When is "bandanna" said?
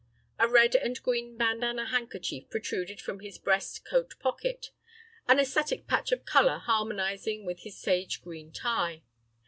1.37-1.85